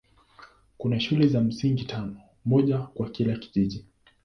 [0.77, 2.15] Kuna shule za msingi tano,
[2.45, 3.85] moja kwa kila kijiji.